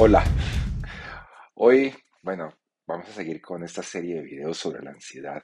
Hola. 0.00 0.22
Hoy, 1.54 1.92
bueno, 2.22 2.54
vamos 2.86 3.08
a 3.08 3.12
seguir 3.14 3.42
con 3.42 3.64
esta 3.64 3.82
serie 3.82 4.14
de 4.14 4.22
videos 4.22 4.56
sobre 4.56 4.80
la 4.80 4.92
ansiedad 4.92 5.42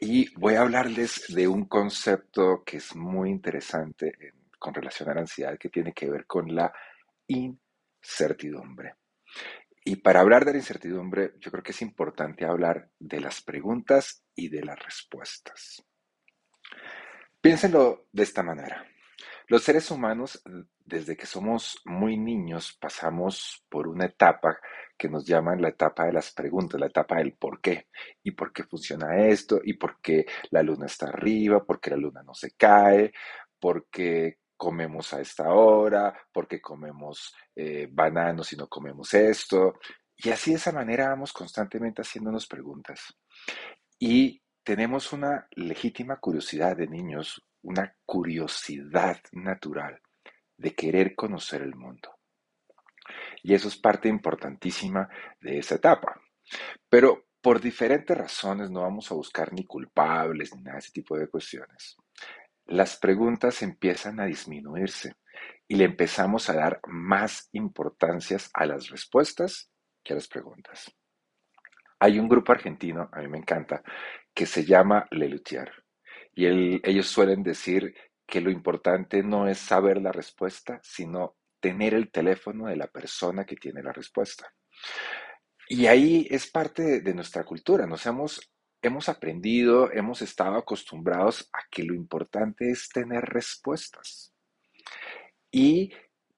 y 0.00 0.28
voy 0.34 0.54
a 0.54 0.62
hablarles 0.62 1.26
de 1.28 1.46
un 1.46 1.66
concepto 1.66 2.64
que 2.66 2.78
es 2.78 2.96
muy 2.96 3.30
interesante 3.30 4.12
con 4.58 4.74
relación 4.74 5.08
a 5.08 5.14
la 5.14 5.20
ansiedad 5.20 5.56
que 5.56 5.68
tiene 5.68 5.92
que 5.92 6.10
ver 6.10 6.26
con 6.26 6.52
la 6.52 6.72
incertidumbre. 7.28 8.96
Y 9.84 9.94
para 9.96 10.18
hablar 10.18 10.44
de 10.44 10.50
la 10.50 10.58
incertidumbre, 10.58 11.34
yo 11.38 11.52
creo 11.52 11.62
que 11.62 11.70
es 11.70 11.80
importante 11.80 12.44
hablar 12.44 12.90
de 12.98 13.20
las 13.20 13.40
preguntas 13.40 14.24
y 14.34 14.48
de 14.48 14.64
las 14.64 14.84
respuestas. 14.84 15.84
Piénsenlo 17.40 18.08
de 18.10 18.24
esta 18.24 18.42
manera. 18.42 18.84
Los 19.50 19.64
seres 19.64 19.90
humanos, 19.90 20.40
desde 20.78 21.16
que 21.16 21.26
somos 21.26 21.82
muy 21.84 22.16
niños, 22.16 22.78
pasamos 22.80 23.66
por 23.68 23.88
una 23.88 24.04
etapa 24.04 24.60
que 24.96 25.08
nos 25.08 25.26
llaman 25.26 25.60
la 25.60 25.70
etapa 25.70 26.06
de 26.06 26.12
las 26.12 26.30
preguntas, 26.30 26.78
la 26.78 26.86
etapa 26.86 27.16
del 27.16 27.32
por 27.32 27.60
qué. 27.60 27.88
¿Y 28.22 28.30
por 28.30 28.52
qué 28.52 28.62
funciona 28.62 29.26
esto? 29.26 29.60
¿Y 29.64 29.72
por 29.72 30.00
qué 30.00 30.24
la 30.52 30.62
luna 30.62 30.86
está 30.86 31.08
arriba? 31.08 31.64
¿Por 31.64 31.80
qué 31.80 31.90
la 31.90 31.96
luna 31.96 32.22
no 32.22 32.32
se 32.32 32.52
cae? 32.52 33.12
¿Por 33.58 33.88
qué 33.90 34.38
comemos 34.56 35.12
a 35.14 35.20
esta 35.20 35.52
hora? 35.52 36.14
¿Por 36.32 36.46
qué 36.46 36.60
comemos 36.60 37.34
eh, 37.56 37.88
bananos 37.90 38.52
y 38.52 38.56
no 38.56 38.68
comemos 38.68 39.12
esto? 39.14 39.80
Y 40.16 40.30
así 40.30 40.52
de 40.52 40.58
esa 40.58 40.70
manera 40.70 41.08
vamos 41.08 41.32
constantemente 41.32 42.02
haciéndonos 42.02 42.46
preguntas. 42.46 43.18
Y 43.98 44.40
tenemos 44.62 45.12
una 45.12 45.48
legítima 45.56 46.18
curiosidad 46.20 46.76
de 46.76 46.86
niños, 46.86 47.44
una 47.62 47.94
curiosidad 48.04 49.20
natural 49.32 50.00
de 50.56 50.74
querer 50.74 51.14
conocer 51.14 51.62
el 51.62 51.74
mundo. 51.74 52.16
Y 53.42 53.54
eso 53.54 53.68
es 53.68 53.76
parte 53.76 54.08
importantísima 54.08 55.08
de 55.40 55.58
esa 55.58 55.76
etapa. 55.76 56.20
Pero 56.88 57.26
por 57.40 57.60
diferentes 57.60 58.16
razones 58.16 58.70
no 58.70 58.82
vamos 58.82 59.10
a 59.10 59.14
buscar 59.14 59.52
ni 59.52 59.64
culpables 59.64 60.54
ni 60.54 60.62
nada 60.62 60.74
de 60.74 60.80
ese 60.80 60.92
tipo 60.92 61.16
de 61.16 61.28
cuestiones. 61.28 61.96
Las 62.66 62.96
preguntas 62.98 63.62
empiezan 63.62 64.20
a 64.20 64.26
disminuirse 64.26 65.14
y 65.66 65.76
le 65.76 65.84
empezamos 65.84 66.50
a 66.50 66.54
dar 66.54 66.80
más 66.86 67.48
importancias 67.52 68.50
a 68.52 68.66
las 68.66 68.88
respuestas 68.88 69.70
que 70.04 70.12
a 70.12 70.16
las 70.16 70.28
preguntas. 70.28 70.92
Hay 71.98 72.18
un 72.18 72.28
grupo 72.28 72.52
argentino, 72.52 73.08
a 73.12 73.20
mí 73.20 73.28
me 73.28 73.38
encanta, 73.38 73.82
que 74.34 74.46
se 74.46 74.64
llama 74.64 75.06
Lelutier. 75.10 75.70
Y 76.40 76.80
ellos 76.82 77.06
suelen 77.06 77.42
decir 77.42 77.94
que 78.26 78.40
lo 78.40 78.50
importante 78.50 79.22
no 79.22 79.46
es 79.46 79.58
saber 79.58 80.00
la 80.00 80.10
respuesta, 80.10 80.80
sino 80.82 81.36
tener 81.60 81.92
el 81.92 82.10
teléfono 82.10 82.68
de 82.68 82.76
la 82.76 82.86
persona 82.86 83.44
que 83.44 83.56
tiene 83.56 83.82
la 83.82 83.92
respuesta. 83.92 84.50
Y 85.68 85.84
ahí 85.84 86.26
es 86.30 86.50
parte 86.50 87.02
de, 87.02 87.12
nuestra 87.12 87.44
cultura. 87.44 87.86
Nos 87.86 88.06
hemos, 88.06 88.50
hemos 88.80 89.10
aprendido, 89.10 89.92
hemos 89.92 90.22
estado 90.22 90.56
acostumbrados 90.56 91.46
a 91.52 91.58
que 91.70 91.82
lo 91.82 91.94
importante 91.94 92.70
es 92.70 92.88
tener 92.88 93.22
respuestas. 93.22 94.32
Y 95.50 95.92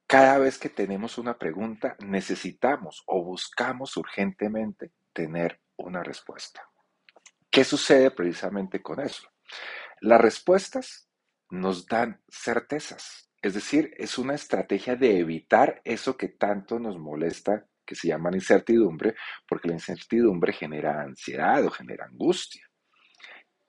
cada 0.08 0.38
vez 0.38 0.58
que 0.58 0.68
tenemos 0.68 1.16
una 1.16 1.38
pregunta, 1.38 1.94
necesitamos 2.00 3.04
o 3.06 3.22
buscamos 3.22 3.96
urgentemente 3.96 4.90
tener 5.12 5.60
una 5.76 6.02
respuesta. 6.02 6.68
¿Qué 7.48 7.62
sucede 7.62 8.10
precisamente 8.10 8.82
con 8.82 8.98
eso? 8.98 9.28
Las 10.02 10.20
respuestas 10.20 11.08
nos 11.48 11.86
dan 11.86 12.20
certezas, 12.28 13.30
es 13.40 13.54
decir, 13.54 13.94
es 13.98 14.18
una 14.18 14.34
estrategia 14.34 14.96
de 14.96 15.20
evitar 15.20 15.80
eso 15.84 16.16
que 16.16 16.26
tanto 16.26 16.80
nos 16.80 16.98
molesta, 16.98 17.68
que 17.86 17.94
se 17.94 18.08
llama 18.08 18.30
incertidumbre, 18.32 19.14
porque 19.46 19.68
la 19.68 19.74
incertidumbre 19.74 20.52
genera 20.54 21.02
ansiedad 21.02 21.64
o 21.64 21.70
genera 21.70 22.06
angustia. 22.06 22.68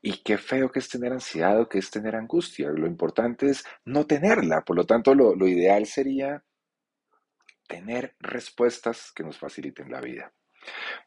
Y 0.01 0.23
qué 0.23 0.39
feo 0.39 0.71
que 0.71 0.79
es 0.79 0.89
tener 0.89 1.13
ansiedad 1.13 1.61
o 1.61 1.69
que 1.69 1.77
es 1.77 1.91
tener 1.91 2.15
angustia. 2.15 2.67
Lo 2.71 2.87
importante 2.87 3.51
es 3.51 3.63
no 3.85 4.07
tenerla. 4.07 4.61
Por 4.61 4.75
lo 4.75 4.87
tanto, 4.87 5.13
lo, 5.13 5.35
lo 5.35 5.47
ideal 5.47 5.85
sería 5.85 6.43
tener 7.67 8.15
respuestas 8.19 9.11
que 9.11 9.23
nos 9.23 9.37
faciliten 9.37 9.91
la 9.91 10.01
vida. 10.01 10.33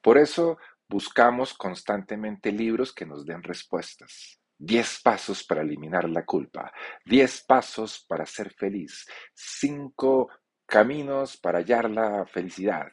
Por 0.00 0.18
eso 0.18 0.58
buscamos 0.88 1.52
constantemente 1.52 2.52
libros 2.52 2.94
que 2.94 3.06
nos 3.06 3.26
den 3.26 3.42
respuestas. 3.42 4.40
Diez 4.58 5.00
pasos 5.02 5.44
para 5.44 5.62
eliminar 5.62 6.08
la 6.08 6.24
culpa, 6.24 6.72
diez 7.04 7.42
pasos 7.42 8.04
para 8.08 8.24
ser 8.24 8.52
feliz, 8.54 9.06
cinco 9.34 10.30
caminos 10.66 11.36
para 11.36 11.58
hallar 11.58 11.90
la 11.90 12.24
felicidad, 12.26 12.90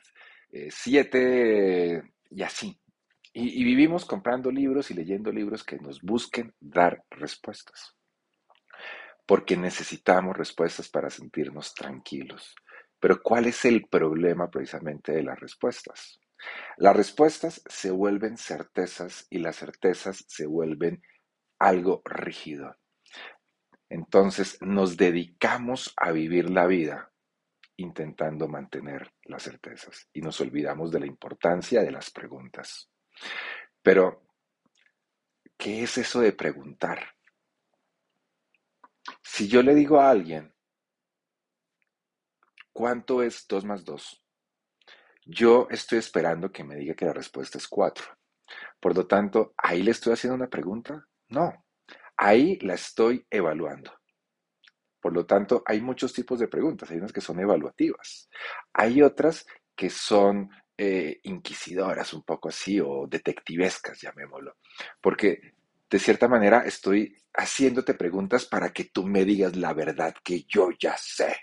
eh, 0.52 0.70
siete 0.72 2.04
y 2.30 2.44
así. 2.44 2.78
y 3.36 3.64
vivimos 3.64 4.06
comprando 4.06 4.52
libros 4.52 4.92
y 4.92 4.94
leyendo 4.94 5.32
libros 5.32 5.64
que 5.64 5.78
nos 5.78 6.02
busquen 6.02 6.54
dar 6.60 7.04
respuestas. 7.10 7.96
Porque 9.26 9.58
necesitamos 9.58 10.38
respuestas 10.38 10.90
para 10.90 11.10
sentirnos 11.10 11.74
tranquilos. 11.74 12.54
Pero 13.00 13.22
¿cuál 13.22 13.48
es 13.48 13.66
el 13.66 13.88
problema 13.88 14.50
precisamente 14.50 15.12
de 15.14 15.24
las 15.24 15.40
respuestas? 15.40 16.20
Las 16.78 16.96
respuestas 16.96 17.62
se 17.68 17.92
vuelven 17.92 18.38
certezas 18.38 19.28
y 19.30 19.40
las 19.40 19.58
certezas 19.58 20.24
se 20.28 20.46
vuelven 20.46 21.02
algo 21.64 22.02
rígido. 22.04 22.78
Entonces 23.90 24.62
nos 24.62 24.98
dedicamos 24.98 25.94
a 25.96 26.12
vivir 26.12 26.50
la 26.50 26.68
vida 26.68 27.12
intentando 27.78 28.48
mantener 28.48 29.14
las 29.24 29.44
certezas 29.44 30.10
y 30.12 30.22
nos 30.22 30.42
olvidamos 30.42 30.92
de 30.92 31.00
la 31.00 31.06
importancia 31.06 31.82
de 31.82 31.92
las 31.92 32.12
preguntas. 32.12 32.90
Pero, 33.82 34.28
¿qué 35.58 35.84
es 35.84 35.98
eso 35.98 36.20
de 36.20 36.34
preguntar? 36.34 37.16
Si 39.22 39.48
yo 39.48 39.64
le 39.64 39.74
digo 39.74 40.00
a 40.00 40.10
alguien, 40.10 40.54
¿cuánto 42.74 43.24
es 43.24 43.48
2 43.48 43.64
más 43.64 43.86
2? 43.86 44.22
Yo 45.26 45.68
estoy 45.72 46.00
esperando 46.00 46.52
que 46.52 46.66
me 46.66 46.76
diga 46.76 46.94
que 46.94 47.06
la 47.06 47.14
respuesta 47.14 47.58
es 47.58 47.68
4. 47.70 48.06
Por 48.82 48.96
lo 48.96 49.08
tanto, 49.08 49.54
ahí 49.58 49.82
le 49.82 49.92
estoy 49.92 50.14
haciendo 50.14 50.36
una 50.36 50.50
pregunta 50.50 51.08
no, 51.34 51.66
ahí 52.18 52.58
la 52.60 52.76
estoy 52.76 53.26
evaluando. 53.30 53.92
Por 55.02 55.14
lo 55.14 55.26
tanto, 55.26 55.64
hay 55.66 55.82
muchos 55.82 56.14
tipos 56.14 56.40
de 56.40 56.48
preguntas. 56.48 56.90
Hay 56.90 56.98
unas 56.98 57.12
que 57.12 57.20
son 57.20 57.40
evaluativas. 57.40 58.30
Hay 58.74 59.02
otras 59.02 59.46
que 59.76 59.90
son 59.90 60.50
eh, 60.78 61.20
inquisidoras, 61.24 62.14
un 62.14 62.24
poco 62.24 62.48
así, 62.50 62.80
o 62.80 63.06
detectivescas, 63.08 64.00
llamémoslo. 64.00 64.56
Porque 65.02 65.56
de 65.90 66.00
cierta 66.00 66.28
manera 66.28 66.62
estoy 66.66 67.16
haciéndote 67.34 67.96
preguntas 67.96 68.46
para 68.46 68.72
que 68.72 68.86
tú 68.86 69.06
me 69.06 69.26
digas 69.26 69.56
la 69.56 69.74
verdad 69.74 70.16
que 70.24 70.46
yo 70.48 70.70
ya 70.80 70.96
sé. 70.98 71.36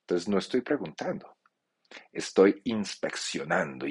Entonces 0.00 0.28
no 0.28 0.38
estoy 0.38 0.62
preguntando, 0.62 1.36
estoy 2.12 2.60
inspeccionando, 2.64 3.86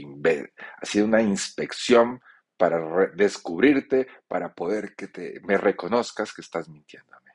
haciendo 0.82 1.08
una 1.08 1.22
inspección 1.22 2.20
para 2.60 3.08
descubrirte, 3.16 4.06
para 4.28 4.54
poder 4.54 4.94
que 4.94 5.08
te, 5.08 5.40
me 5.48 5.58
reconozcas 5.58 6.34
que 6.34 6.42
estás 6.42 6.68
mintiéndome. 6.68 7.32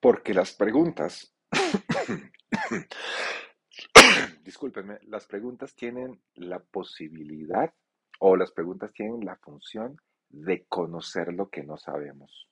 Porque 0.00 0.34
las 0.34 0.52
preguntas, 0.52 1.32
discúlpenme, 4.42 4.98
las 5.02 5.26
preguntas 5.26 5.76
tienen 5.76 6.20
la 6.34 6.58
posibilidad 6.58 7.72
o 8.18 8.34
las 8.34 8.50
preguntas 8.50 8.92
tienen 8.92 9.24
la 9.24 9.36
función 9.36 9.96
de 10.28 10.66
conocer 10.66 11.32
lo 11.32 11.48
que 11.48 11.62
no 11.62 11.76
sabemos. 11.76 12.50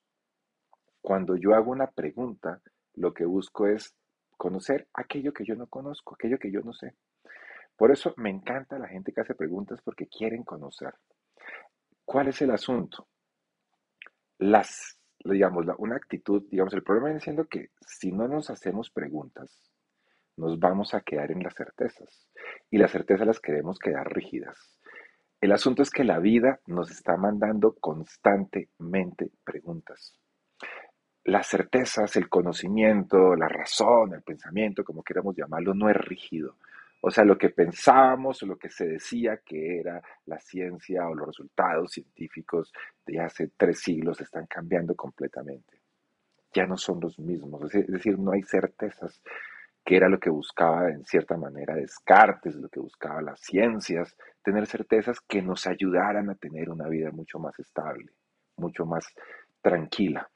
Cuando 1.01 1.35
yo 1.35 1.57
hago 1.57 1.73
una 1.73 1.91
pregunta, 1.91 2.63
lo 2.93 3.13
que 3.13 3.25
busco 3.25 3.67
es 3.67 3.97
conocer 4.37 4.87
aquello 4.95 5.33
que 5.33 5.45
yo 5.45 5.57
no 5.57 5.67
conozco, 5.67 6.15
aquello 6.15 6.39
que 6.39 6.53
yo 6.53 6.61
no 6.61 6.73
sé. 6.73 6.95
Por 7.77 7.91
eso 7.91 8.15
me 8.17 8.31
encanta 8.31 8.79
la 8.79 8.89
gente 8.89 9.13
que 9.13 9.21
hace 9.21 9.35
preguntas 9.35 9.81
porque 9.83 10.07
quieren 10.07 10.45
conocer. 10.45 10.95
¿Cuál 12.05 12.29
es 12.29 12.41
el 12.43 12.51
asunto? 12.51 13.09
digamos, 15.25 15.65
una 15.79 15.97
actitud, 15.97 16.45
digamos, 16.51 16.75
el 16.75 16.83
problema 16.83 17.09
viene 17.09 17.21
siendo 17.21 17.47
que 17.47 17.71
si 17.81 18.13
no 18.13 18.29
nos 18.29 18.51
hacemos 18.51 18.91
preguntas, 18.91 19.63
nos 20.37 20.59
vamos 20.59 20.95
a 20.95 21.01
quedar 21.01 21.31
en 21.31 21.43
las 21.43 21.55
certezas. 21.55 22.29
Y 22.71 22.79
las 22.79 22.91
certezas 22.91 23.27
las 23.27 23.41
queremos 23.41 23.79
quedar 23.79 24.13
rígidas. 24.13 24.79
El 25.41 25.53
asunto 25.53 25.83
es 25.83 25.91
que 25.91 26.05
la 26.05 26.19
vida 26.19 26.61
nos 26.67 26.91
está 26.91 27.17
mandando 27.17 27.75
constantemente 27.75 29.31
preguntas. 29.45 30.19
Las 31.25 31.49
certezas, 31.49 32.17
el 32.17 32.29
conocimiento, 32.29 33.35
la 33.35 33.49
razón, 33.49 34.15
el 34.15 34.23
pensamiento, 34.23 34.85
como 34.85 35.03
queramos 35.03 35.37
llamarlo, 35.37 35.75
no 35.75 35.89
es 35.89 35.97
rígido. 35.97 36.57
O 37.07 37.11
sea, 37.11 37.23
lo 37.23 37.37
que 37.37 37.51
pensábamos 37.51 38.43
o 38.43 38.47
lo 38.47 38.57
que 38.57 38.71
se 38.71 38.87
decía 38.89 39.37
que 39.45 39.79
era 39.79 40.03
la 40.25 40.41
ciencia 40.41 41.07
o 41.07 41.15
los 41.15 41.27
resultados 41.27 41.93
científicos 41.93 42.73
de 43.05 43.21
hace 43.21 43.51
tres 43.59 43.81
siglos 43.81 44.23
están 44.23 44.47
cambiando 44.47 44.95
completamente. 44.95 45.83
Ya 46.55 46.65
no 46.65 46.79
son 46.79 47.01
los 47.01 47.19
mismos. 47.19 47.75
Es 47.75 47.89
decir, 47.89 48.19
no 48.19 48.33
hay 48.33 48.43
certezas 48.43 49.21
que 49.85 49.97
era 49.97 50.09
lo 50.09 50.19
que 50.19 50.31
buscaba 50.31 50.89
en 50.89 51.05
cierta 51.05 51.37
manera 51.37 51.75
Descartes, 51.75 52.55
lo 52.55 52.71
que 52.71 52.81
buscaba 52.81 53.21
las 53.21 53.39
ciencias, 53.39 54.17
tener 54.43 54.67
certezas 54.67 55.21
que 55.21 55.43
nos 55.43 55.67
ayudaran 55.67 56.31
a 56.31 56.37
tener 56.37 56.71
una 56.71 56.89
vida 56.89 57.11
mucho 57.11 57.39
más 57.39 57.59
estable, 57.59 58.13
mucho 58.57 58.87
más 58.87 59.05
tranquila, 59.61 60.31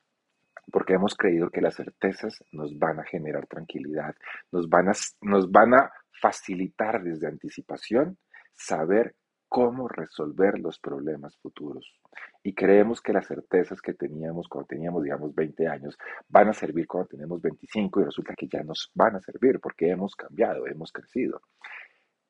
porque 0.71 0.93
hemos 0.93 1.15
creído 1.15 1.49
que 1.49 1.63
las 1.63 1.77
certezas 1.77 2.45
nos 2.53 2.79
van 2.79 3.01
a 3.01 3.05
generar 3.05 3.47
tranquilidad, 3.47 4.15
nos 4.53 4.69
van 4.69 4.91
a, 4.91 4.93
nos 5.23 5.51
van 5.51 5.73
a 5.73 5.91
facilitar 6.21 7.03
desde 7.03 7.27
anticipación 7.27 8.19
saber 8.55 9.15
cómo 9.49 9.89
resolver 9.89 10.59
los 10.59 10.79
problemas 10.79 11.37
futuros. 11.39 11.99
Y 12.43 12.55
creemos 12.55 13.01
que 13.01 13.13
las 13.13 13.27
certezas 13.27 13.81
que 13.81 13.95
teníamos 13.95 14.47
cuando 14.49 14.69
teníamos, 14.69 15.03
digamos, 15.03 15.35
20 15.35 15.67
años, 15.67 15.97
van 16.29 16.49
a 16.49 16.53
servir 16.53 16.87
cuando 16.87 17.09
tenemos 17.09 17.41
25 17.41 18.01
y 18.01 18.05
resulta 18.05 18.35
que 18.35 18.47
ya 18.47 18.63
nos 18.63 18.91
van 18.95 19.17
a 19.17 19.21
servir 19.21 19.59
porque 19.61 19.91
hemos 19.91 20.15
cambiado, 20.15 20.67
hemos 20.67 20.93
crecido. 20.93 21.41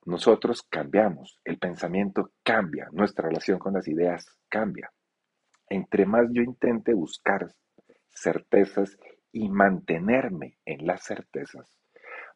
Nosotros 0.04 0.62
cambiamos, 0.62 1.38
el 1.44 1.58
pensamiento 1.58 2.32
cambia, 2.42 2.88
nuestra 2.92 3.28
relación 3.28 3.58
con 3.58 3.74
las 3.74 3.88
ideas 3.88 4.26
cambia. 4.48 4.90
Entre 5.68 6.06
más 6.06 6.28
yo 6.30 6.42
intente 6.42 6.94
buscar 6.94 7.52
certezas 8.10 8.96
y 9.32 9.50
mantenerme 9.50 10.58
en 10.64 10.86
las 10.86 11.04
certezas, 11.04 11.76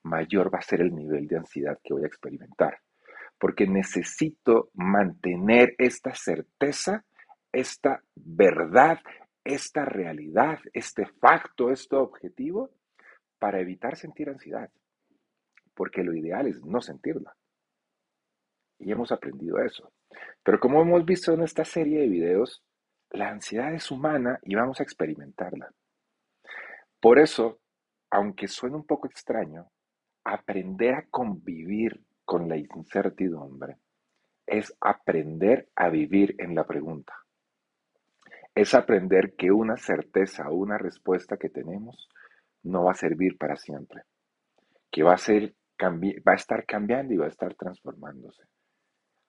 mayor 0.03 0.53
va 0.53 0.59
a 0.59 0.63
ser 0.63 0.81
el 0.81 0.95
nivel 0.95 1.27
de 1.27 1.39
ansiedad 1.39 1.79
que 1.83 1.95
voy 1.95 2.05
a 2.05 2.09
experimentar 2.09 2.79
porque 3.43 3.67
necesito 3.67 4.71
mantener 4.75 5.75
esta 5.77 6.15
certeza, 6.15 7.05
esta 7.51 8.01
verdad, 8.15 9.01
esta 9.43 9.85
realidad, 9.85 10.61
este 10.73 11.07
facto, 11.07 11.73
este 11.73 11.97
objetivo, 11.97 12.71
para 13.41 13.59
evitar 13.59 13.97
sentir 13.97 14.29
ansiedad. 14.29 14.71
Porque 15.75 16.05
lo 16.05 16.15
ideal 16.15 16.47
es 16.47 16.63
no 16.65 16.81
sentirla. 16.81 17.35
Y 18.79 18.93
hemos 18.93 19.11
aprendido 19.11 19.59
eso. 19.59 19.93
Pero 20.45 20.61
como 20.61 20.81
hemos 20.81 21.05
visto 21.05 21.33
en 21.33 21.43
esta 21.43 21.65
serie 21.65 22.03
de 22.03 22.09
videos, 22.09 22.63
la 23.11 23.31
ansiedad 23.31 23.75
es 23.75 23.91
humana 23.91 24.39
y 24.45 24.55
vamos 24.55 24.79
a 24.79 24.85
experimentarla. 24.85 25.75
Por 27.01 27.19
eso, 27.19 27.59
aunque 28.09 28.47
suene 28.47 28.77
un 28.77 28.87
poco 28.87 29.09
extraño, 29.09 29.69
aprender 30.25 30.95
a 30.95 31.07
convivir 31.11 32.01
con 32.25 32.49
la 32.49 32.57
incertidumbre 32.57 33.77
es 34.47 34.75
aprender 34.81 35.69
a 35.77 35.89
vivir 35.89 36.35
en 36.39 36.55
la 36.55 36.65
pregunta. 36.65 37.15
Es 38.55 38.75
aprender 38.75 39.35
que 39.35 39.51
una 39.51 39.77
certeza 39.77 40.49
o 40.49 40.55
una 40.55 40.79
respuesta 40.79 41.37
que 41.37 41.49
tenemos 41.49 42.09
no 42.65 42.85
va 42.85 42.93
a 42.93 42.95
servir 42.95 43.39
para 43.39 43.57
siempre, 43.57 44.03
que 44.91 45.03
va 45.03 45.15
a, 45.15 45.19
ser, 45.19 45.55
va 45.81 46.33
a 46.33 46.37
estar 46.37 46.67
cambiando 46.67 47.15
y 47.15 47.17
va 47.17 47.27
a 47.27 47.31
estar 47.31 47.55
transformándose. 47.55 48.45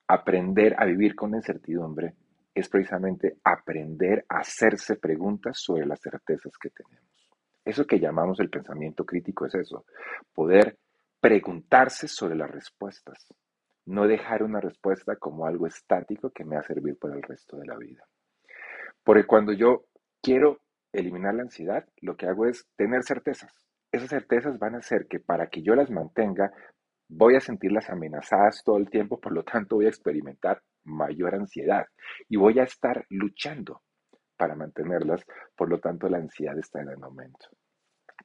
Aprender 0.07 0.75
a 0.77 0.85
vivir 0.85 1.15
con 1.15 1.31
la 1.31 1.37
incertidumbre 1.37 2.15
es 2.53 2.69
precisamente 2.69 3.37
aprender 3.43 4.25
a 4.29 4.39
hacerse 4.39 4.97
preguntas 4.97 5.57
sobre 5.59 5.85
las 5.85 6.01
certezas 6.01 6.57
que 6.57 6.69
tenemos. 6.69 7.31
Eso 7.65 7.87
que 7.87 7.99
llamamos 7.99 8.39
el 8.39 8.49
pensamiento 8.49 9.05
crítico 9.05 9.45
es 9.45 9.55
eso, 9.55 9.85
poder 10.33 10.77
preguntarse 11.23 12.09
sobre 12.09 12.35
las 12.35 12.51
respuestas, 12.51 13.33
no 13.85 14.07
dejar 14.07 14.43
una 14.43 14.59
respuesta 14.59 15.15
como 15.15 15.45
algo 15.45 15.67
estático 15.67 16.31
que 16.31 16.43
me 16.43 16.55
va 16.55 16.61
a 16.61 16.65
servir 16.65 16.97
para 16.99 17.15
el 17.15 17.21
resto 17.23 17.55
de 17.55 17.65
la 17.65 17.77
vida. 17.77 18.03
Porque 19.05 19.25
cuando 19.25 19.53
yo 19.53 19.85
quiero 20.21 20.59
eliminar 20.91 21.33
la 21.35 21.43
ansiedad, 21.43 21.85
lo 22.01 22.17
que 22.17 22.27
hago 22.27 22.45
es 22.45 22.67
tener 22.75 23.03
certezas. 23.03 23.53
Esas 23.89 24.09
certezas 24.09 24.59
van 24.59 24.75
a 24.75 24.79
hacer 24.79 25.07
que 25.07 25.21
para 25.21 25.47
que 25.47 25.61
yo 25.61 25.75
las 25.75 25.89
mantenga, 25.89 26.51
voy 27.07 27.37
a 27.37 27.39
sentirlas 27.39 27.89
amenazadas 27.89 28.61
todo 28.61 28.75
el 28.75 28.89
tiempo, 28.89 29.21
por 29.21 29.31
lo 29.31 29.43
tanto 29.45 29.77
voy 29.77 29.85
a 29.85 29.95
experimentar 29.95 30.61
mayor 30.83 31.35
ansiedad 31.35 31.85
y 32.27 32.35
voy 32.35 32.59
a 32.59 32.63
estar 32.63 33.05
luchando 33.09 33.81
para 34.35 34.55
mantenerlas, 34.55 35.23
por 35.55 35.69
lo 35.69 35.79
tanto 35.79 36.09
la 36.09 36.17
ansiedad 36.17 36.59
está 36.59 36.81
en 36.81 36.89
el 36.89 36.97
momento. 36.97 37.47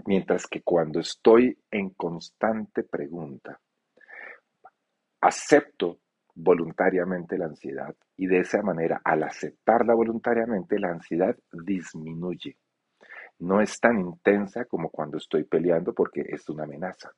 Mientras 0.06 0.46
que 0.46 0.62
cuando 0.62 1.00
estoy 1.00 1.58
en 1.70 1.90
constante 1.90 2.84
pregunta, 2.84 3.60
acepto 5.20 6.00
voluntariamente 6.34 7.36
la 7.36 7.46
ansiedad 7.46 7.94
y 8.16 8.26
de 8.26 8.38
esa 8.38 8.62
manera, 8.62 9.00
al 9.04 9.24
aceptarla 9.24 9.94
voluntariamente, 9.94 10.78
la 10.78 10.90
ansiedad 10.90 11.36
disminuye. 11.52 12.56
No 13.40 13.60
es 13.60 13.78
tan 13.80 14.00
intensa 14.00 14.64
como 14.64 14.90
cuando 14.90 15.18
estoy 15.18 15.44
peleando 15.44 15.92
porque 15.92 16.24
es 16.28 16.48
una 16.48 16.64
amenaza. 16.64 17.12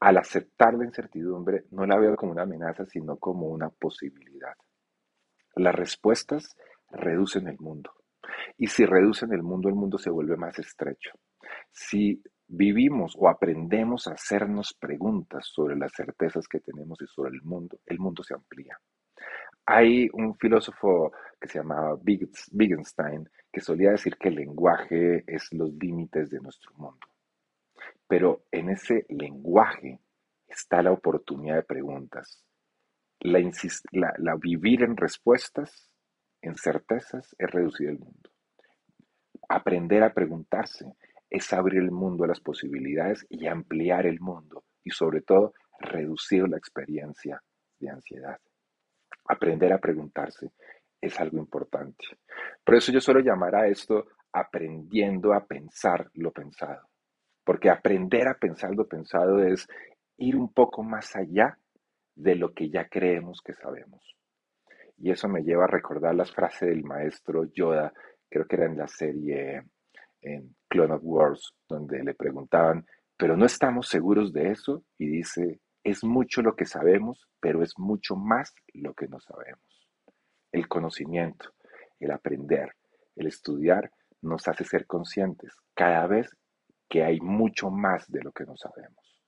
Al 0.00 0.18
aceptar 0.18 0.74
la 0.74 0.84
incertidumbre, 0.84 1.64
no 1.70 1.86
la 1.86 1.96
veo 1.98 2.16
como 2.16 2.32
una 2.32 2.42
amenaza, 2.42 2.84
sino 2.86 3.16
como 3.18 3.46
una 3.46 3.70
posibilidad. 3.70 4.54
Las 5.54 5.74
respuestas 5.74 6.56
reducen 6.90 7.46
el 7.46 7.58
mundo. 7.58 7.92
Y 8.56 8.68
si 8.68 8.84
reducen 8.84 9.32
el 9.32 9.42
mundo, 9.42 9.68
el 9.68 9.74
mundo 9.74 9.98
se 9.98 10.10
vuelve 10.10 10.36
más 10.36 10.58
estrecho. 10.58 11.12
Si 11.70 12.22
vivimos 12.46 13.14
o 13.18 13.28
aprendemos 13.28 14.06
a 14.06 14.12
hacernos 14.12 14.74
preguntas 14.74 15.46
sobre 15.46 15.76
las 15.76 15.92
certezas 15.92 16.46
que 16.46 16.60
tenemos 16.60 17.00
y 17.00 17.06
sobre 17.06 17.30
el 17.34 17.42
mundo, 17.42 17.80
el 17.86 17.98
mundo 17.98 18.22
se 18.22 18.34
amplía. 18.34 18.78
Hay 19.64 20.08
un 20.12 20.34
filósofo 20.36 21.12
que 21.40 21.48
se 21.48 21.58
llamaba 21.58 21.94
Wittgenstein 21.94 23.28
que 23.50 23.60
solía 23.60 23.92
decir 23.92 24.16
que 24.16 24.28
el 24.28 24.34
lenguaje 24.34 25.24
es 25.26 25.52
los 25.52 25.72
límites 25.74 26.30
de 26.30 26.40
nuestro 26.40 26.72
mundo. 26.74 27.06
Pero 28.08 28.44
en 28.50 28.70
ese 28.70 29.06
lenguaje 29.08 30.00
está 30.46 30.82
la 30.82 30.92
oportunidad 30.92 31.56
de 31.56 31.62
preguntas. 31.62 32.44
La, 33.20 34.34
vivir 34.36 34.82
en 34.82 34.96
respuestas, 34.96 35.90
en 36.40 36.56
certezas, 36.56 37.34
es 37.38 37.50
reducir 37.50 37.88
el 37.88 37.98
mundo. 37.98 38.30
Aprender 39.48 40.02
a 40.02 40.12
preguntarse 40.12 40.92
es 41.32 41.50
abrir 41.54 41.80
el 41.80 41.90
mundo 41.90 42.24
a 42.24 42.26
las 42.28 42.40
posibilidades 42.40 43.24
y 43.30 43.46
ampliar 43.46 44.04
el 44.04 44.20
mundo 44.20 44.64
y 44.84 44.90
sobre 44.90 45.22
todo 45.22 45.54
reducir 45.80 46.46
la 46.46 46.58
experiencia 46.58 47.42
de 47.80 47.88
ansiedad. 47.88 48.38
Aprender 49.24 49.72
a 49.72 49.78
preguntarse 49.78 50.50
es 51.00 51.18
algo 51.18 51.38
importante. 51.38 52.04
Por 52.62 52.74
eso 52.74 52.92
yo 52.92 53.00
suelo 53.00 53.20
llamar 53.20 53.54
a 53.54 53.66
esto 53.66 54.08
aprendiendo 54.30 55.32
a 55.32 55.46
pensar 55.46 56.10
lo 56.12 56.32
pensado. 56.32 56.86
Porque 57.42 57.70
aprender 57.70 58.28
a 58.28 58.34
pensar 58.34 58.74
lo 58.74 58.86
pensado 58.86 59.42
es 59.42 59.66
ir 60.18 60.36
un 60.36 60.52
poco 60.52 60.82
más 60.82 61.16
allá 61.16 61.56
de 62.14 62.36
lo 62.36 62.52
que 62.52 62.68
ya 62.68 62.88
creemos 62.88 63.40
que 63.40 63.54
sabemos. 63.54 64.04
Y 64.98 65.10
eso 65.10 65.28
me 65.28 65.42
lleva 65.42 65.64
a 65.64 65.68
recordar 65.78 66.14
las 66.14 66.30
frases 66.30 66.68
del 66.68 66.84
maestro 66.84 67.44
Yoda, 67.44 67.90
creo 68.28 68.46
que 68.46 68.56
era 68.56 68.66
en 68.66 68.76
la 68.76 68.86
serie 68.86 69.62
Clone 70.72 70.94
of 70.94 71.02
Wars, 71.04 71.52
donde 71.68 72.02
le 72.02 72.14
preguntaban, 72.14 72.86
pero 73.18 73.36
no 73.36 73.44
estamos 73.44 73.88
seguros 73.88 74.32
de 74.32 74.52
eso, 74.52 74.82
y 74.96 75.06
dice, 75.06 75.60
es 75.84 76.02
mucho 76.02 76.40
lo 76.40 76.56
que 76.56 76.64
sabemos, 76.64 77.28
pero 77.40 77.62
es 77.62 77.74
mucho 77.76 78.16
más 78.16 78.54
lo 78.72 78.94
que 78.94 79.06
no 79.06 79.20
sabemos. 79.20 79.90
El 80.50 80.68
conocimiento, 80.68 81.50
el 82.00 82.10
aprender, 82.10 82.72
el 83.16 83.26
estudiar 83.26 83.90
nos 84.22 84.48
hace 84.48 84.64
ser 84.64 84.86
conscientes 84.86 85.54
cada 85.74 86.06
vez 86.06 86.34
que 86.88 87.04
hay 87.04 87.20
mucho 87.20 87.68
más 87.70 88.10
de 88.10 88.22
lo 88.22 88.32
que 88.32 88.46
no 88.46 88.56
sabemos. 88.56 89.20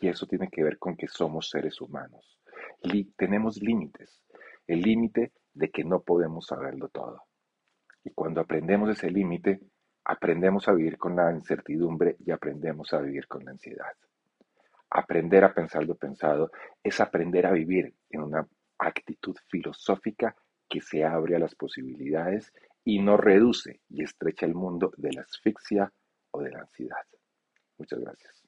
Y 0.00 0.06
eso 0.06 0.28
tiene 0.28 0.50
que 0.52 0.62
ver 0.62 0.78
con 0.78 0.96
que 0.96 1.08
somos 1.08 1.50
seres 1.50 1.80
humanos. 1.80 2.38
tenemos 3.16 3.60
límites, 3.60 4.22
el 4.68 4.82
límite 4.82 5.32
de 5.52 5.68
que 5.68 5.82
no 5.82 6.02
podemos 6.02 6.46
saberlo 6.46 6.90
todo. 6.90 7.24
Y 8.04 8.10
cuando 8.10 8.40
aprendemos 8.40 8.88
ese 8.88 9.10
límite, 9.10 9.60
Aprendemos 10.04 10.68
a 10.68 10.72
vivir 10.72 10.98
con 10.98 11.16
la 11.16 11.32
incertidumbre 11.32 12.16
y 12.24 12.30
aprendemos 12.30 12.92
a 12.92 13.00
vivir 13.00 13.28
con 13.28 13.44
la 13.44 13.52
ansiedad. 13.52 13.92
Aprender 14.90 15.44
a 15.44 15.54
pensar 15.54 15.84
lo 15.84 15.94
pensado 15.94 16.50
es 16.82 17.00
aprender 17.00 17.46
a 17.46 17.52
vivir 17.52 17.94
en 18.10 18.22
una 18.22 18.46
actitud 18.78 19.36
filosófica 19.48 20.34
que 20.68 20.80
se 20.80 21.04
abre 21.04 21.36
a 21.36 21.38
las 21.38 21.54
posibilidades 21.54 22.52
y 22.84 23.00
no 23.00 23.16
reduce 23.16 23.80
y 23.88 24.02
estrecha 24.02 24.46
el 24.46 24.54
mundo 24.54 24.92
de 24.96 25.12
la 25.12 25.22
asfixia 25.22 25.92
o 26.32 26.42
de 26.42 26.50
la 26.50 26.60
ansiedad. 26.60 27.06
Muchas 27.78 28.00
gracias. 28.00 28.41